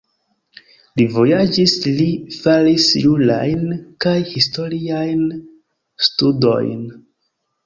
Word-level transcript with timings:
Li 1.01 1.03
vojaĝis, 1.17 1.75
li 1.99 2.07
faris 2.37 2.87
jurajn 3.03 3.69
kaj 4.07 4.15
historiajn 4.33 5.23
studojn. 6.09 6.83